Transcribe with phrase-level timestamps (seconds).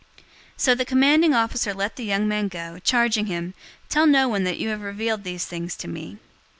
[0.17, 3.53] 023:022 So the commanding officer let the young man go, charging him,
[3.87, 6.17] "Tell no one that you have revealed these things to me."